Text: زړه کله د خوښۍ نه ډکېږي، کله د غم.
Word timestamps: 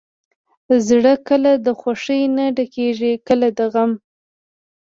زړه 0.87 1.13
کله 1.27 1.51
د 1.65 1.67
خوښۍ 1.79 2.21
نه 2.37 2.45
ډکېږي، 2.57 3.13
کله 3.27 3.47
د 3.57 3.59
غم. 3.73 3.91